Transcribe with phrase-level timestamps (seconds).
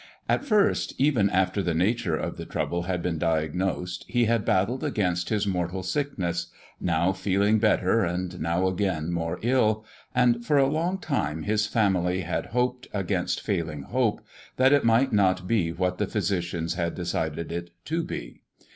[0.27, 4.83] At first, even after the nature of the trouble had been diagnosed, he had battled
[4.83, 6.47] against his mortal sickness,
[6.79, 9.85] now feeling better and now again more ill,
[10.15, 14.21] and for a long time his family had hoped against failing hope
[14.55, 18.41] that it might not be what the physicians had decided it to be.